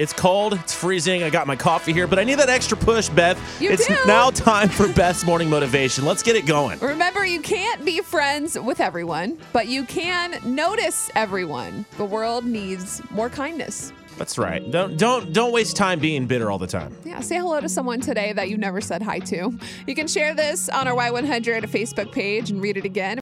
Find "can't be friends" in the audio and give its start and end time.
7.42-8.58